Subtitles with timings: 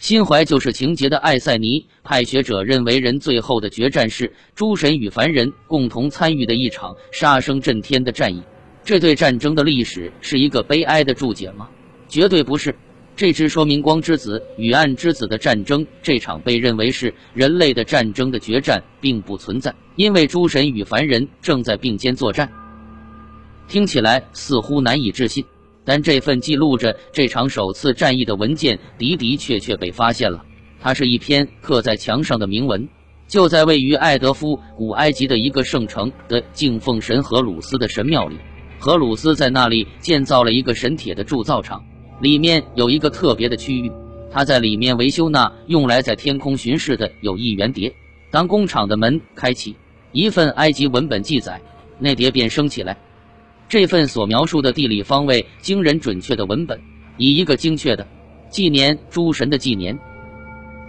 [0.00, 8.42] 心怀救世情节的艾塞尼派学者认为，人最后的决战是诸神与凡人共同参与的一场杀声震天的战役。
[8.82, 11.68] 这对战争的历史是一个悲哀的注解吗？
[12.08, 12.74] 绝对不是。
[13.14, 22.50] 这只说明光之子与暗之子的战争，这场被认为是人类的战争的决战并不存在，因为诸神与凡人正在并肩作战。
[23.68, 25.44] 听起来似乎难以置信，
[25.90, 30.44] 但这份记录着这场首次战役的文件的的确确被发现了。
[30.80, 32.88] 它是一篇刻在墙上的铭文，
[33.26, 38.36] 就在位于爱德夫古埃及的一个圣城的敬奉神荷鲁斯的神庙里。
[38.78, 41.84] 荷鲁斯在那里建造了一个神铁的铸造厂。
[42.20, 43.90] 里面有一个特别的区域，
[44.30, 47.92] 他在里面维修那用来在天空巡视的有翼圆碟。
[48.30, 49.74] 当工厂的门开启，
[50.12, 51.60] 一份埃及文本记载，
[51.98, 52.96] 那碟便升起来。
[53.70, 56.80] 这份所描述的地理方位惊人准确的文本，
[57.16, 58.06] 以一个精确的
[58.50, 59.98] 纪年诸神的纪年，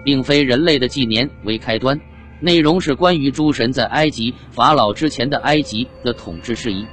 [0.04, 2.02] 并非人类的纪年为开端，
[2.40, 6.86] 内容是关于诸神在埃及法老之前的埃及的统治事宜。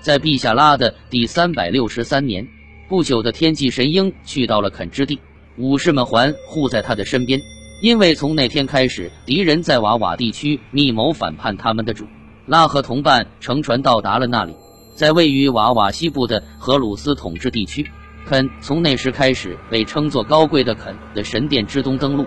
[0.00, 2.46] 在陛下拉的第三百六十三年。
[2.86, 5.18] 不久的天际神鹰去到了肯之地，
[5.56, 7.40] 武士们环护在他的身边，
[7.80, 12.04] 因为从那天开始，敌人在瓦瓦地区密谋反叛他们的主。
[12.46, 14.54] 拉和同伴乘船到达了那里，
[14.94, 17.90] 在位于瓦瓦西部的荷鲁斯统治地区，
[18.24, 22.24] 肯从那时开始被称作高贵的肯的神殿之东登陆。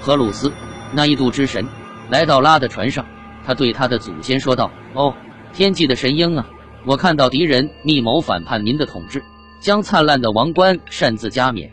[0.00, 0.52] 荷鲁斯
[0.92, 1.66] 那一度之神
[2.10, 3.04] 来到拉的船上，
[3.44, 5.14] 他对他的祖先说道：“哦，
[5.52, 6.46] 天际的神鹰啊，
[6.84, 9.22] 我看到敌人密谋反叛您的统治。”
[9.58, 11.72] 将灿烂的王冠擅自加冕，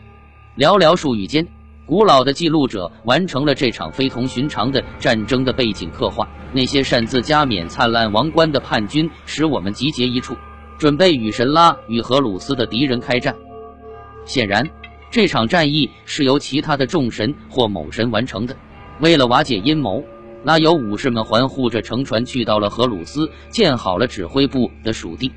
[0.56, 1.46] 寥寥数语间，
[1.86, 6.26] 古老的记录者完成了这场非同寻常的战争的背景刻画。
[6.52, 10.34] 那些擅自加冕灿烂王冠的叛军，使我们集结一处，
[10.78, 13.34] 准备与神拉与荷鲁斯的敌人开战。
[14.24, 14.66] 显然，
[15.10, 18.56] 这场战役是由其他的众神或某神完成的。
[19.00, 20.02] 为了瓦解阴谋，
[20.42, 25.30] 拉由武士们环护着乘船去到了荷鲁斯，建好了指挥部的属地。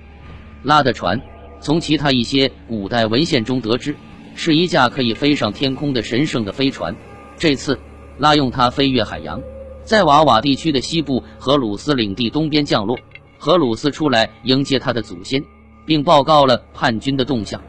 [0.63, 1.19] 拉的船。
[1.59, 3.95] 从其他一些古代文献中得知，
[4.37, 6.95] 是一架可以飞上天空的神圣的飞船。
[7.37, 7.77] 这次，
[8.19, 9.41] 拉用它飞越海洋，
[9.83, 12.97] 在瓦瓦地区的西部荷鲁斯领地东边降落。
[13.39, 15.43] 荷鲁斯出来迎接他的祖先，
[15.87, 17.59] 并报告了叛军的动向。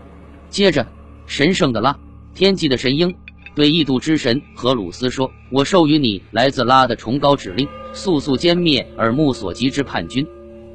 [0.51, 0.87] 接着，
[1.27, 1.99] 神圣的拉，
[2.35, 3.15] 天际的神鹰，
[3.55, 10.27] 对异度之神荷鲁斯说：“我授予你来自拉的崇高指令，速速歼灭耳目所及之叛军。”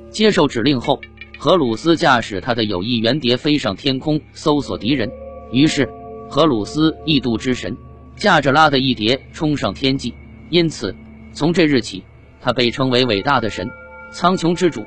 [0.10, 1.00] 接受指令后。
[1.40, 5.12] 荷鲁斯驾驶他的有翼圆碟飞上天空，搜索敌人。
[5.54, 5.88] 于是，
[6.30, 7.78] 荷鲁斯异度之神
[8.18, 10.14] 驾着拉的一碟冲上天际。
[10.50, 10.96] 因此，
[11.32, 12.04] 从这日起，
[12.42, 13.70] 他被称为伟大的神，
[14.12, 14.84] 苍穹之主。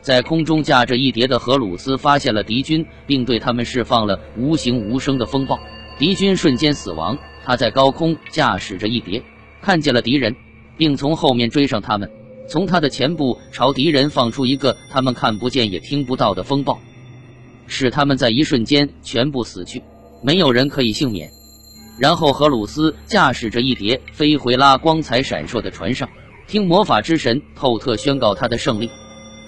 [0.00, 5.58] 在空中驾着一碟的荷鲁斯发现了敌军，并对他们释放了无形无声的风暴。
[5.98, 7.16] 敌军瞬间死亡。
[7.44, 9.22] 他在高空驾驶着一碟，
[9.62, 10.34] 看见了敌人，
[10.76, 12.10] 并从后面追上他们。
[12.46, 16.78] 从他的前部朝敌人放出一个他们看不见也听不到的风暴，
[17.66, 19.82] 使他们在一瞬间全部死去，
[20.22, 21.30] 没有人可以幸免。
[21.98, 26.08] 然后荷鲁斯驾驶着一碟飞回拉光彩闪烁的船上，
[26.46, 28.90] 听魔法之神透特宣告他的胜利。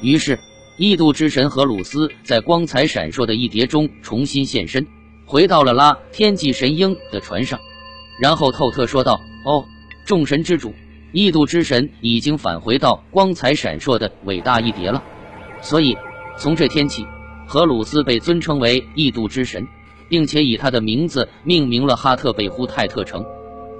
[0.02, 0.38] 于是
[0.76, 4.86] 异度之神荷鲁斯在光彩闪烁的一碟中重新现身，
[5.26, 7.58] 回到了拉天际神鹰的船上。
[8.20, 9.64] 然后透特说道：“哦，
[10.04, 10.74] 众神之主。”
[11.12, 15.02] 异度之神已经返回到光彩闪烁的伟大一叠了，
[15.60, 15.96] 所以
[16.38, 17.04] 从这天起，
[17.48, 19.66] 荷鲁斯被尊称为异度之神，
[20.10, 23.24] 并且以他的名字命名了哈特贝呼泰特城。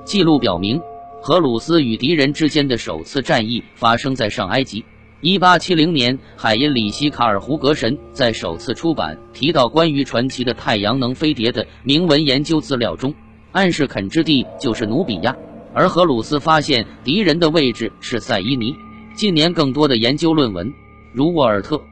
[0.04, 0.80] 记录表明，
[1.20, 4.82] 荷鲁斯与敌人之间的首次战役发生在上埃及。
[5.22, 13.14] 1870年，海因里希·卡尔胡格神在首次出版提到关于传奇的太阳能飞碟的铭文研究资料中，
[13.52, 15.36] 暗示肯之地就是努比亚。
[15.74, 18.74] 而荷鲁斯发现敌人的位置是塞伊尼。
[19.14, 20.72] 近年更多的研究论文，
[21.12, 21.82] 如沃尔特、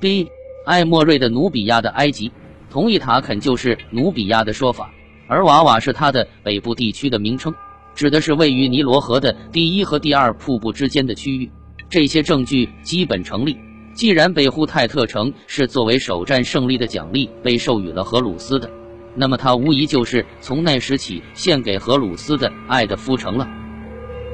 [0.00, 0.26] B、
[0.64, 2.32] 艾莫瑞的努比亚的埃及，
[2.70, 4.90] 同意塔肯就是努比亚的说法，
[5.26, 7.54] 而瓦瓦是它的北部地区的名称，
[7.94, 11.50] 指的是位于尼罗河的第一和第二瀑布之间的区域。
[11.88, 13.56] 这些证据基本成立。
[13.94, 18.70] 既然北呼泰特城是作为首战胜利的奖励被授予了荷鲁斯的。
[19.16, 23.48] 那么，他无疑就是从那时起献给荷鲁斯的爱的夫城了。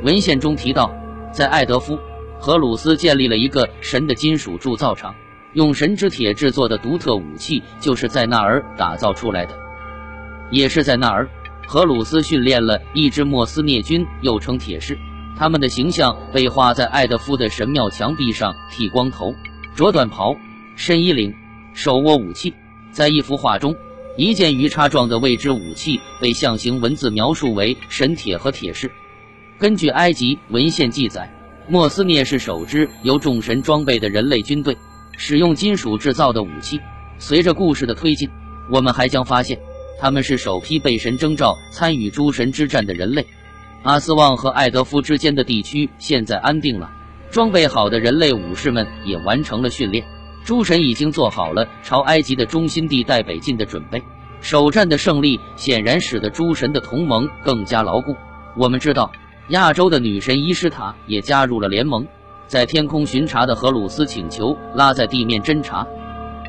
[0.02, 0.92] 文献中提到，
[1.32, 1.98] 在爱德夫，
[2.38, 5.14] 荷鲁斯建立了一个神的金属铸造厂，
[5.54, 9.56] 用神之铁制作的独特武器就是在那儿打造出来的。
[10.50, 11.28] 也是在那儿，
[11.66, 14.98] 荷鲁斯训练了一支莫斯涅军，又称铁士。
[15.36, 19.34] 他们的形象被画在爱德夫的神庙墙壁上，剃光头，
[19.74, 20.36] 着短袍，
[20.76, 21.34] 身衣领，
[21.72, 22.52] 手握武器。
[22.92, 23.74] 在一幅画中。
[24.16, 28.88] 一件鱼叉状的未知武器被象形文字描述为神铁和铁士。
[29.58, 31.28] 根据埃及文献记载，
[31.66, 34.76] 莫斯涅是首支由众神装备的人类军队，
[35.16, 36.80] 使用金属制造的武器。
[37.18, 38.28] 随着故事的推进，
[38.70, 39.58] 我们还将发现，
[40.00, 43.26] 他们是首批被神征召参与诸神之战的人类。
[43.82, 46.90] 阿斯旺和艾德夫之间的地区现在安定了，
[47.30, 50.04] 装备好的人类武士们也完成了训练。
[50.44, 54.02] 诸神已经做好了朝埃及的中心地带北进的准备。
[54.40, 58.14] 首战的胜利显然使得诸神的同盟更加牢固。
[58.56, 59.10] 我们知道，
[59.48, 62.06] 亚洲的女神伊斯塔也加入了联盟。
[62.46, 65.86] 在天空巡查的荷鲁斯请求拉在地面侦察。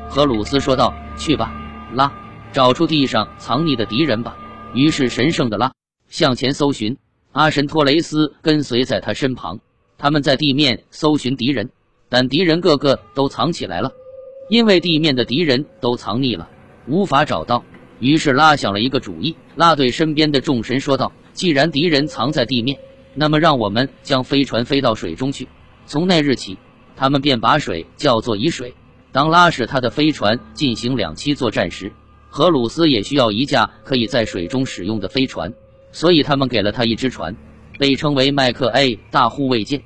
[0.08, 1.52] 荷鲁斯说道：“去吧，
[1.92, 2.12] 拉，
[2.52, 4.36] 找出地上藏匿的敌人吧。”
[4.74, 5.72] 于是神圣的拉
[6.08, 6.96] 向前搜寻。
[7.32, 9.58] 阿神托雷斯跟随在他身旁，
[9.98, 11.70] 他们在地面搜寻敌人，
[12.08, 13.90] 但敌人个个都藏起来了，
[14.48, 16.48] 因为地面的敌人都藏匿了，
[16.86, 17.62] 无法找到。
[17.98, 22.78] 于是拉想了一个主意，拉对身边的众神说道：“既然敌人藏在地面，
[23.14, 25.48] 那么让我们将飞船飞到水中去。”
[25.86, 26.58] 从那日起，
[26.96, 28.74] 他们便把水叫做以水。
[29.12, 31.92] 当拉使他的飞船进行两栖作战时，
[32.28, 35.54] 荷鲁斯也需要一架可以在水中使用的飞船。
[35.92, 37.34] 所以他们给了他一只船，
[37.78, 39.80] 被称为麦克 A 大护卫舰。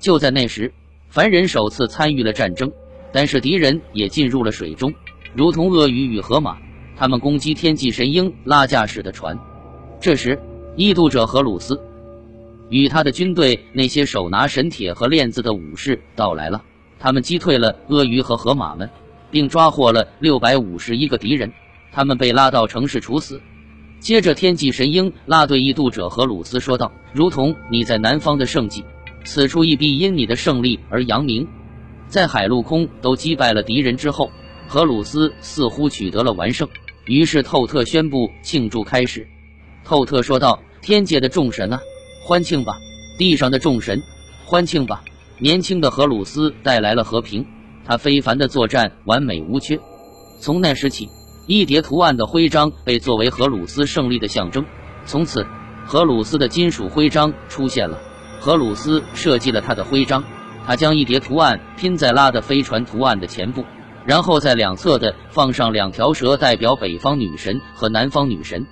[0.00, 0.72] 就在那时，
[1.08, 2.72] 凡人首次参与了战争，
[3.12, 4.92] 但是敌人也进入了水中，
[5.34, 6.56] 如同鳄鱼与河马，
[6.96, 9.38] 他们攻击天际神鹰拉驾驶的船。
[10.00, 10.40] 这时，
[10.74, 11.80] 异度者荷鲁斯
[12.68, 16.62] 与他的军队那些手拿神铁和链子的武士到来了，
[16.98, 18.90] 他们击退了鳄鱼和河马们，
[19.30, 21.52] 并抓获了六百五十一个敌人，
[21.92, 23.40] 他们被拉到城市处死。
[24.00, 28.84] 接着，天际神鹰拉对异度者荷鲁斯说道：“如同你在南方的圣迹，
[29.24, 31.46] 此处亦必因你的胜利而扬名。”
[32.08, 34.30] 在海陆空都击败了敌人之后，
[34.68, 36.68] 荷鲁斯似乎取得了完胜。
[37.06, 39.26] 于是透特宣布庆祝开始。
[39.82, 41.80] 透特说道：“天界的众神啊，
[42.26, 42.80] 欢庆吧！
[43.16, 44.02] 地上的众神，
[44.44, 45.04] 欢庆吧！”
[45.38, 47.46] 年轻的荷鲁斯带来了和平，
[47.84, 49.78] 他非凡的作战完美无缺。
[50.40, 51.08] 从那时起。
[51.46, 54.66] 一叠图案的徽章被作为荷鲁斯胜利的象征。
[55.04, 55.46] 从此，
[55.84, 58.00] 荷鲁斯的金属徽章出现了。
[58.40, 60.24] 荷鲁斯设计了他的徽章，
[60.66, 63.64] 他将一叠图案拼在拉的飞船图案的前部，
[64.04, 68.66] 然后在两侧的放上两条蛇，代表北方女神和南方女神。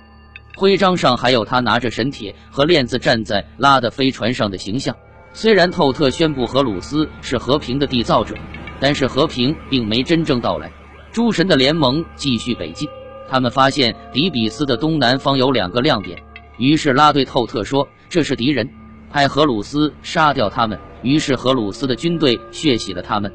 [0.57, 4.95] 徽章上还有他拿着神铁和链子站在拉的飞船上的形象。
[5.33, 8.35] 虽然透特宣布荷鲁斯是和平的缔造者，
[8.79, 10.71] 但是和平并没真正到来。
[11.11, 12.87] 诸神的联盟继续北进，
[13.29, 16.17] 他们发现迪比斯的东南方有两个亮点，
[16.57, 18.69] 于是拉对透特说：“这是敌人，
[19.11, 23.31] 派荷鲁斯杀掉他们。”于是荷鲁斯的军队血洗了他们。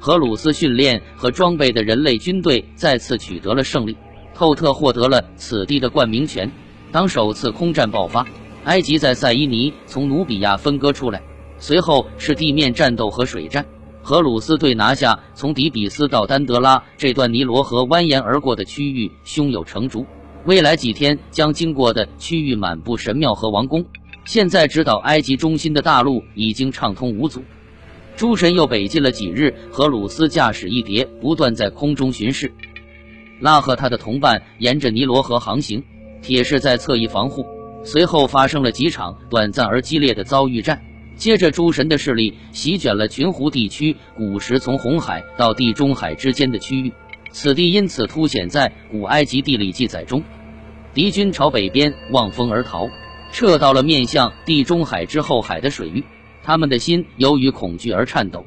[0.00, 3.96] 荷鲁斯训练和装备的人类军队再次取得了胜利，
[4.34, 6.50] 透特获得了此地的冠名权。
[6.90, 8.26] 当首次空战爆发，
[8.64, 11.22] 埃及在塞伊尼从努比亚分割出来，
[11.58, 13.64] 随后是地面战斗和水战。
[14.02, 20.04] 荷鲁斯对拿下从底比斯到丹德拉这段尼罗河蜿蜒而过的区域胸有成竹。
[20.44, 23.84] 未来几天将经过的区域满布神庙和王宫。
[24.26, 27.42] 现在直捣埃及中心的大陆已经畅通无阻。
[28.16, 32.52] 诸神又北进了几日，荷鲁斯驾驶一碟不断在空中巡视。
[33.44, 35.84] 拉和他的同伴沿着尼罗河航行，
[36.22, 37.44] 铁士在侧翼防护。
[37.84, 40.82] 随后发生了几场短暂而激烈的遭遇战。
[41.14, 46.90] 接着，诸神的势力席卷了群湖地区，古时从红海到地中海之间的区域，
[47.32, 50.22] 此地因此凸显在古埃及地理记载中。
[50.94, 52.88] 敌军朝北边望风而逃，
[53.30, 56.02] 撤到了面向地中海之后海的水域，
[56.42, 58.46] 他们的心由于恐惧而颤抖。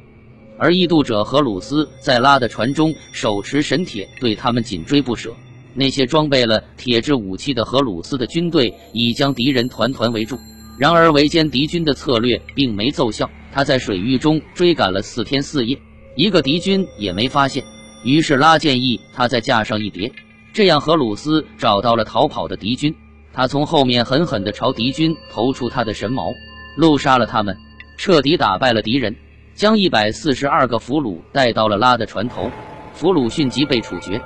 [0.58, 5.32] 而异度者荷鲁斯在拉的船中手持神铁，对他们紧追不舍。
[5.72, 10.36] 那些装备了铁制武器的荷鲁斯的军队已将敌人团团围住。
[10.76, 15.78] 然而围歼敌军的策略并没奏效，他在水域中追赶了四天四夜，
[16.16, 17.64] 一个敌军也没发现。
[18.04, 20.12] 于是拉建议他再架上一叠，
[20.52, 22.94] 这样荷鲁斯找到了逃跑的敌军，
[23.32, 26.32] 他从后面狠狠地朝敌军投出他的神矛，
[26.76, 27.56] 怒杀了他们，
[27.96, 29.14] 彻底打败了敌人，
[29.58, 32.48] 将一百四十二个俘虏带到了拉的船头，
[32.92, 34.22] 俘虏迅即被处决。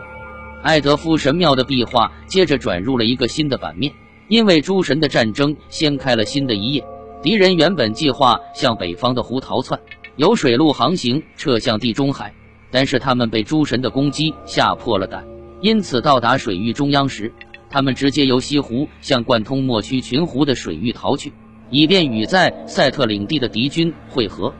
[0.62, 3.90] 艾德夫神庙的壁画接着转入了一个新的版面。
[4.28, 6.84] 因为诸神的战争掀开了新的一页，
[7.22, 9.80] 敌人原本计划向北方的湖逃窜，
[10.16, 12.34] 由水路航行撤向地中海，
[12.70, 15.24] 但是他们被诸神的攻击吓破了胆，
[15.62, 17.32] 因此到达水域中央时，
[17.70, 21.32] 他们直接由西湖向贯通莫须群湖的水域逃去，
[21.70, 24.52] 以便与在赛特领地的敌军会合。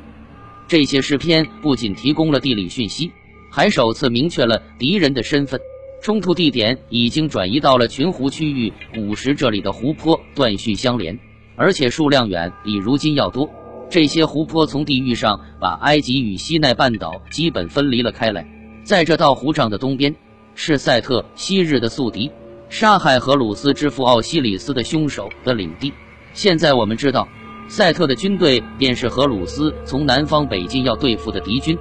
[0.73, 3.13] 这些诗篇不仅提供了地理讯息，
[3.51, 5.61] 还首次明确了敌人的身份。
[6.01, 8.73] 冲突地点已经转移到了群湖区域。
[8.95, 11.19] 古时这里的湖泊断续相连，
[11.57, 13.51] 而且数量远比如今要多。
[13.91, 18.43] 这些湖泊从地域上把埃及与西奈半岛基本分离了开来。
[18.83, 20.17] 在这道湖障的东边，
[20.55, 22.31] 是赛特昔日的宿敌，
[22.71, 25.93] 杀害荷鲁斯之父奥西里斯的凶手的领地。
[26.33, 27.29] 现在我们知道，
[27.69, 31.79] 赛特的军队便是荷鲁斯从南方北进要对付的敌军。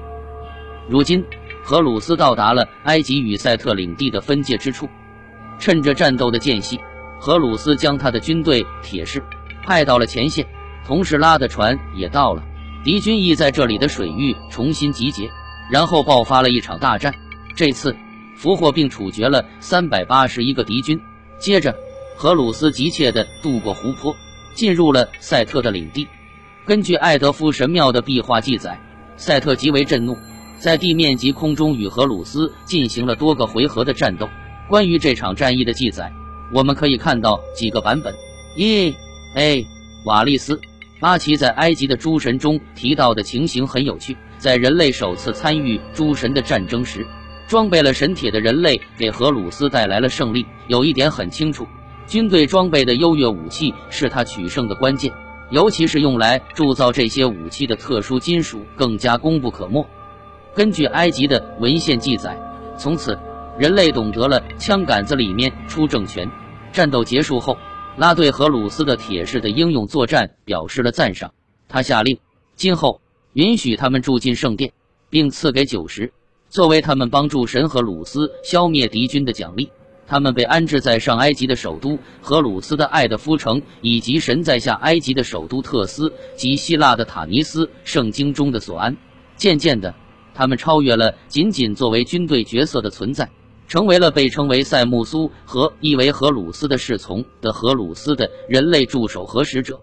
[0.88, 1.24] 如今。
[1.64, 4.90] 荷鲁斯到达了埃及与塞特领地的分界之处，
[5.60, 6.80] 趁着战斗的间隙，
[7.20, 9.24] 荷鲁斯将他的军队铁士
[9.64, 10.44] 派到了前线，
[10.84, 12.44] 同时拉的船也到了。
[12.84, 15.30] 敌军亦在这里的水域重新集结，
[15.72, 17.14] 然后爆发了一场大战。
[17.56, 17.96] 这次
[18.36, 21.00] 俘获并处决了三百八十一个敌军。
[21.38, 21.76] 接着，
[22.18, 24.16] 荷鲁斯急切地渡过湖泊，
[24.53, 26.08] 进入了赛特的领地。
[26.65, 28.79] 根据艾德夫神庙的壁画记载，
[29.17, 30.17] 赛特极为震怒。
[30.58, 34.29] 在地面及空中与荷鲁斯进行了多个回合的战斗。
[34.70, 36.13] 关于这场战役的记载，
[36.53, 38.13] 我们可以看到几个版本。
[38.55, 38.93] 一
[39.36, 39.65] ，A，
[40.05, 40.55] 瓦利斯·
[41.00, 44.15] 阿奇在埃及的诸神中提到的情形很有趣。
[44.38, 47.08] 在人类首次参与诸神的战争时，
[47.48, 50.46] 装备了神铁的人类给荷鲁斯带来了胜利。
[50.67, 51.67] 有一点很清楚，
[52.12, 55.13] 军队装备的优越武器是他取胜的关键，
[55.50, 59.88] 尤其是用来铸造这些武器的特殊金属，更加功不可没。
[60.53, 62.38] 根据埃及的文献记载，
[62.77, 63.18] 从此
[63.58, 66.30] 人类懂得了枪杆子里面出政权。
[66.74, 67.58] 战斗结束后，
[67.96, 71.32] 拉对荷鲁斯的铁士的英勇作战表示了赞赏。
[71.70, 72.20] 他下令，
[72.58, 73.00] 今后
[73.32, 74.74] 允许他们住进圣殿，
[75.10, 76.12] 并赐给酒食，
[76.50, 79.70] 作为他们帮助神荷鲁斯消灭敌军的奖励。
[80.12, 87.70] 他们被安置在上埃及的首都荷鲁斯的爱德夫城，以及神在下埃及的首都特斯及希腊的塔尼斯。
[87.86, 88.98] 圣经中的索安，
[89.38, 89.96] 渐渐的。
[90.34, 93.30] 他们超越了仅仅作为军队角色的存在，
[93.70, 99.80] 成为了被称为塞木苏和意为荷鲁斯的侍从的荷鲁斯的人类助手和使者。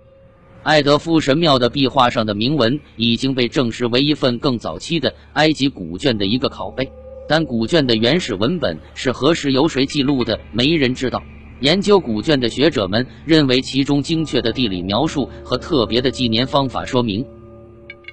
[0.62, 6.92] 爱德夫神庙的壁画上的铭文已经被证实为一份更早期的埃及古卷的一个拷贝，
[7.28, 11.23] 但古卷的原始文本是何时由谁记录的，没人知道。
[11.61, 17.26] 研究古卷的学者们认为，其中精确的地理描述和特别的纪年方法说明。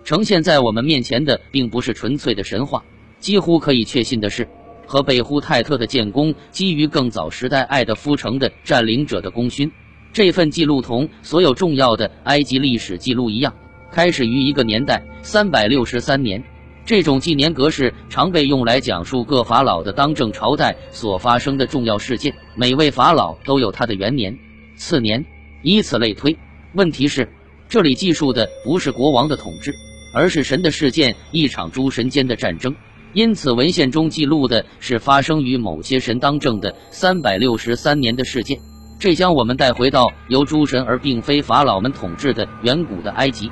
[0.04, 2.84] 呈现在我们面前的并不是纯粹的神话，
[3.20, 4.48] 几乎可以确信的是，
[4.86, 9.72] 和贝呼泰特的建功基于更早时代爱德夫城的占领者的功勋。
[10.12, 13.54] 这份记录同所有重要的埃及历史记录一样，
[13.92, 16.44] 开始于一个年代——三百六十三年。
[16.86, 24.38] 这种纪年格式常被用来讲述各法老的当政朝代所发生的重要事件，每位法老都有他的元年、
[24.76, 25.26] 次年，
[25.64, 26.38] 以此类推。
[26.74, 27.28] 问题是，
[27.68, 29.74] 这里记述的不是国王的统治。
[30.18, 32.74] 而是神的事件，一场诸神间的战争。
[33.12, 38.58] 因此，文献中记录的是发生于某些神当政的三百六十三年的事件。
[38.98, 43.52] 这将我们带回到由诸神而并非法老们统治的远古的埃及。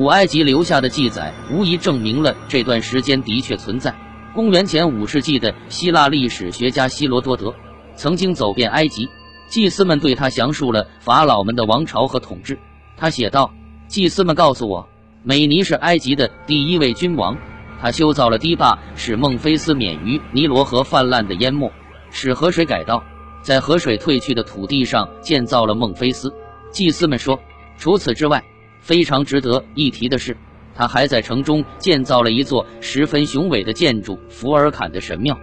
[0.00, 3.94] 古埃及留下的记载无疑证明了这段时间的确存在。
[4.34, 7.54] 公元前五世纪的希腊历史学家希罗多德
[7.96, 9.10] 曾经走遍埃及，
[9.50, 12.58] 祭司们对他详述了法老们的王朝和统治。
[12.96, 13.52] 他写道
[13.88, 14.88] ：“祭司们告诉我。”
[15.22, 17.36] 美尼是埃及的第一位君王，
[17.78, 21.70] 他修造了堤坝，使孟菲斯免于尼罗河泛滥的淹没，
[22.10, 23.04] 使河水改道，
[23.42, 26.32] 在河水退去的土地上建造了孟菲斯。
[26.72, 27.38] 祭司们说，
[27.76, 28.42] 除此之外，
[28.80, 30.36] 非常值得一提的是，
[30.74, 35.38] 他还在城中建造了一座十分雄伟的建筑——福尔坎的神庙。